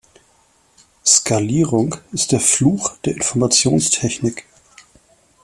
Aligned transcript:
Skalierung 1.05 1.95
ist 2.11 2.31
der 2.31 2.39
Fluch 2.39 2.97
der 3.05 3.13
Informationstechnik. 3.13 4.47